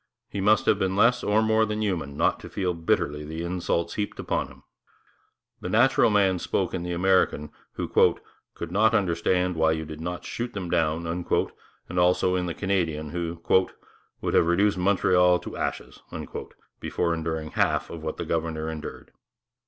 [0.31, 3.93] He must have been less or more than human not to feel bitterly the insults
[3.93, 4.63] heaped upon him.
[5.59, 7.87] The natural man spoke in the American who
[8.55, 13.11] 'could not understand why you did not shoot them down'; and also in the Canadian
[13.11, 13.43] who
[14.21, 16.01] 'would have reduced Montreal to ashes'
[16.79, 19.11] before enduring half that the governor endured.